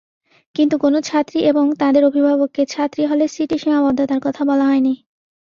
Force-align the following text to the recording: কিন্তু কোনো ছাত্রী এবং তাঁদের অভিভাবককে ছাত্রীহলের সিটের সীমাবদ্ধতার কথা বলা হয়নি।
কিন্তু 0.55 0.75
কোনো 0.77 0.97
ছাত্রী 1.01 1.39
এবং 1.41 1.65
তাঁদের 1.75 2.03
অভিভাবককে 2.05 2.63
ছাত্রীহলের 2.65 3.29
সিটের 3.29 3.59
সীমাবদ্ধতার 3.59 4.19
কথা 4.21 4.41
বলা 4.45 4.65
হয়নি। 4.65 4.93